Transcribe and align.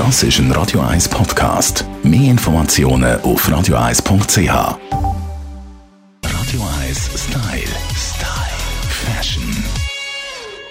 Das 0.00 0.22
ist 0.22 0.38
ein 0.38 0.50
Radio 0.52 0.80
1 0.80 1.10
Podcast. 1.10 1.84
Mehr 2.02 2.30
Informationen 2.30 3.20
auf 3.20 3.46
radio1.ch. 3.46 4.48
Radio 6.24 6.68
1 6.80 7.10
Style. 7.16 7.76
Style. 7.94 8.60
Fashion. 8.88 9.44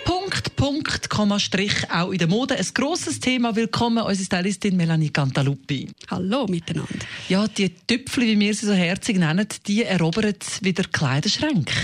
Punkt, 0.03 0.55
Punkt, 0.55 1.09
Komma, 1.11 1.37
Strich, 1.37 1.91
auch 1.91 2.09
in 2.09 2.17
der 2.17 2.27
Mode. 2.27 2.57
Ein 2.57 2.65
grosses 2.73 3.19
Thema. 3.19 3.55
Willkommen, 3.55 4.03
unsere 4.03 4.25
Stylistin 4.25 4.75
Melanie 4.75 5.11
Cantaluppi. 5.11 5.91
Hallo 6.09 6.47
miteinander. 6.47 6.89
Ja, 7.27 7.47
die 7.47 7.69
Tüpfel, 7.69 8.23
wie 8.23 8.39
wir 8.39 8.55
sie 8.55 8.65
so 8.65 8.73
herzig 8.73 9.19
nennen, 9.19 9.47
die 9.67 9.83
erobern 9.83 10.33
wieder 10.61 10.85
Kleiderschränke. 10.85 11.75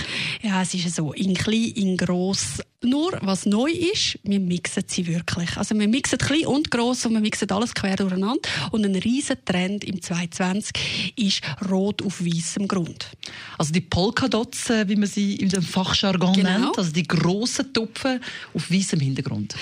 Ja, 0.42 0.64
es 0.64 0.74
ist 0.74 0.96
so, 0.96 1.14
in 1.14 1.36
klein, 1.36 1.74
in 1.76 1.96
gross. 1.96 2.60
Nur, 2.86 3.18
was 3.22 3.46
neu 3.46 3.70
ist, 3.70 4.20
wir 4.24 4.40
mixen 4.40 4.84
sie 4.88 5.08
wirklich. 5.08 5.58
Also 5.58 5.78
wir 5.78 5.88
mixen 5.88 6.20
klein 6.20 6.46
und 6.46 6.70
gross 6.70 7.06
und 7.06 7.14
wir 7.14 7.20
mixen 7.20 7.50
alles 7.50 7.74
quer 7.74 7.96
durcheinander. 7.96 8.48
Und 8.72 8.86
ein 8.86 8.96
riesen 8.96 9.38
Trend 9.44 9.84
im 9.84 10.02
2020 10.02 11.14
ist 11.18 11.42
rot 11.70 12.04
auf 12.04 12.24
weißem 12.24 12.68
Grund. 12.68 13.08
Also 13.58 13.72
die 13.74 13.82
Polkadots, 13.82 14.70
äh, 14.70 14.88
wie 14.88 14.96
man 14.96 15.08
sie 15.08 15.36
im 15.38 15.50
Fachjargon 15.50 16.34
Genau. 16.34 16.60
nennt, 16.60 16.78
also 16.78 16.92
die 16.92 17.04
grossen 17.04 17.74
Tupfen 17.74 18.20
auf 18.54 18.70
weißem 18.72 19.00
Hintergrund. 19.00 19.56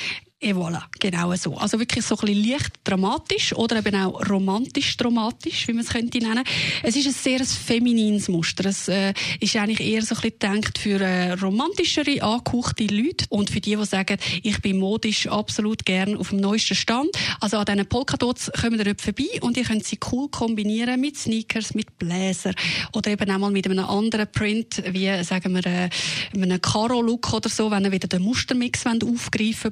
Et 0.45 0.53
voilà, 0.53 0.83
genau 0.99 1.33
so. 1.35 1.55
Also 1.55 1.79
wirklich 1.79 2.05
so 2.05 2.17
ein 2.17 2.25
bisschen 2.25 2.51
leicht 2.51 2.71
dramatisch 2.83 3.55
oder 3.55 3.77
eben 3.77 3.95
auch 3.95 4.29
romantisch 4.29 4.97
dramatisch, 4.97 5.69
wie 5.69 5.71
man 5.73 5.85
es 5.85 5.89
könnte 5.89 6.17
nennen. 6.17 6.43
Es 6.83 6.97
ist 6.97 7.07
ein 7.07 7.13
sehr 7.13 7.45
feminines 7.45 8.27
Muster. 8.27 8.65
Es 8.65 8.89
äh, 8.89 9.13
ist 9.39 9.55
eigentlich 9.55 9.79
eher 9.79 10.01
so 10.01 10.15
ein 10.15 10.21
bisschen 10.21 10.39
gedacht 10.39 10.77
für 10.77 10.99
äh, 10.99 11.31
romantischere, 11.31 12.21
angehauchte 12.21 12.83
Leute 12.87 13.25
und 13.29 13.51
für 13.51 13.61
die, 13.61 13.77
die 13.77 13.85
sagen, 13.85 14.17
ich 14.41 14.61
bin 14.61 14.79
modisch 14.79 15.27
absolut 15.27 15.85
gern 15.85 16.17
auf 16.17 16.31
dem 16.31 16.41
neuesten 16.41 16.75
Stand. 16.75 17.11
Also 17.39 17.55
an 17.55 17.65
diesen 17.65 17.87
Polkadots 17.87 18.51
kommen 18.59 18.85
ihr 18.85 18.95
vorbei 18.97 19.39
und 19.39 19.55
ihr 19.55 19.63
könnt 19.63 19.85
sie 19.85 19.97
cool 20.11 20.27
kombinieren 20.27 20.99
mit 20.99 21.17
Sneakers, 21.17 21.73
mit 21.73 21.97
Bläser 21.97 22.51
oder 22.93 23.11
eben 23.11 23.31
auch 23.31 23.37
mal 23.37 23.51
mit 23.51 23.65
einem 23.65 23.85
anderen 23.85 24.29
Print, 24.29 24.83
wie 24.89 25.23
sagen 25.23 25.55
wir, 25.55 25.65
äh, 25.65 25.89
einem 26.33 26.61
Karo-Look 26.61 27.31
oder 27.31 27.47
so, 27.47 27.71
wenn 27.71 27.85
ihr 27.85 27.93
wieder 27.93 28.09
den 28.09 28.23
Mustermix 28.23 28.83
wollt 28.83 29.05
aufgreifen 29.05 29.71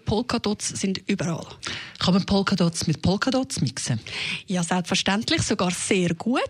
Polkadots 0.61 0.81
sind 0.81 1.01
überall. 1.07 1.45
Kann 1.99 2.13
man 2.13 2.25
Polkadots 2.25 2.87
mit 2.87 3.01
Polkadots 3.01 3.61
mixen? 3.61 3.99
Ja, 4.47 4.63
selbstverständlich, 4.63 5.41
sogar 5.41 5.71
sehr 5.71 6.13
gut. 6.13 6.41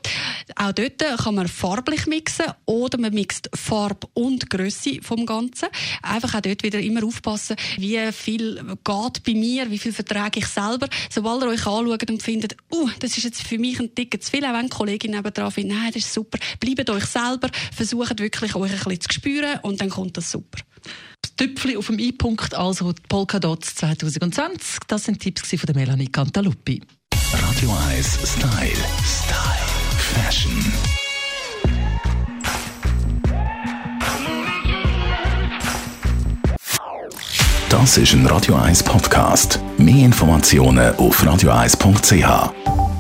Auch 0.56 0.74
dort 0.74 1.00
kann 1.18 1.36
man 1.36 1.48
farblich 1.48 2.08
mixen 2.08 2.46
oder 2.66 2.98
man 2.98 3.14
mixt 3.14 3.50
Farbe 3.54 4.08
und 4.14 4.50
Größe 4.50 5.02
vom 5.02 5.26
Ganzen. 5.26 5.70
Einfach 6.02 6.36
auch 6.36 6.42
dort 6.42 6.64
wieder 6.64 6.80
immer 6.80 7.06
aufpassen, 7.06 7.56
wie 7.78 8.00
viel 8.12 8.56
geht 8.84 9.24
bei 9.24 9.34
mir, 9.34 9.72
wie 9.72 9.80
viel 9.80 9.94
vertrage 9.94 10.40
ich 10.40 10.48
selber. 10.48 10.88
Sobald 11.10 11.44
ihr 11.44 11.50
euch 11.50 11.66
anschaut 11.66 12.10
und 12.10 12.24
findet, 12.24 12.58
uh, 12.74 12.90
das 13.00 13.18
ist 13.18 13.24
jetzt 13.24 13.44
für 13.44 13.58
mich 13.58 13.80
ein 13.80 13.96
Ticken 13.96 14.20
zu 14.22 14.32
viel, 14.32 14.46
auch 14.46 14.54
wenn 14.54 14.68
die 14.68 14.76
Kollegin 14.76 15.12
nebenan 15.12 15.52
findet, 15.52 15.78
nein, 15.78 15.92
das 15.94 16.04
ist 16.04 16.14
super, 16.14 16.38
bleibt 16.60 16.90
euch 16.90 17.06
selber, 17.06 17.50
versucht 17.74 18.20
wirklich 18.20 18.56
euch 18.56 18.72
ein 18.72 18.78
bisschen 18.78 19.02
zu 19.02 19.14
spüren 19.14 19.60
und 19.62 19.80
dann 19.80 19.90
kommt 19.90 20.18
das 20.18 20.32
super. 20.32 20.60
Tüpfli 21.42 21.76
auf 21.76 21.88
dem 21.88 21.98
I-Punkt, 21.98 22.54
also 22.54 22.92
die 22.92 23.02
Polkadots 23.10 23.74
2020. 23.74 24.78
Das 24.88 25.06
sind 25.06 25.20
Tipps 25.20 25.50
von 25.50 25.74
Melanie 25.74 26.06
Cantaluppi. 26.06 26.84
Radio 27.34 27.76
1 27.90 28.20
Style. 28.36 28.70
Style. 29.04 29.66
Fashion. 29.98 30.54
Das 37.70 37.98
ist 37.98 38.14
ein 38.14 38.28
Radio 38.28 38.54
1 38.58 38.84
Podcast. 38.84 39.60
Mehr 39.80 40.06
Informationen 40.06 40.94
auf 40.98 41.24
radio1.ch. 41.24 42.91